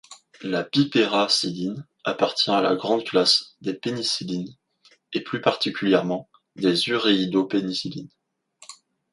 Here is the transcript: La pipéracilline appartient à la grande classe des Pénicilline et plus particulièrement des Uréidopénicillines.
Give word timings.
La 0.41 0.63
pipéracilline 0.63 1.85
appartient 2.05 2.49
à 2.49 2.59
la 2.63 2.75
grande 2.75 3.03
classe 3.03 3.55
des 3.61 3.75
Pénicilline 3.75 4.51
et 5.13 5.21
plus 5.21 5.41
particulièrement 5.41 6.27
des 6.55 6.89
Uréidopénicillines. 6.89 8.09